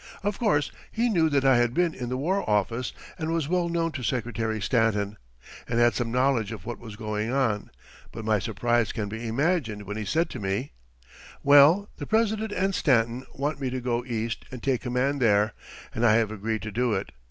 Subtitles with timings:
[0.23, 3.69] Of course he knew that I had been in the War Office, and was well
[3.69, 5.15] known to Secretary Stanton,
[5.67, 7.69] and had some knowledge of what was going on;
[8.11, 10.71] but my surprise can be imagined when he said to me:
[11.43, 15.53] "Well, the President and Stanton want me to go East and take command there,
[15.93, 17.11] and I have agreed to do it.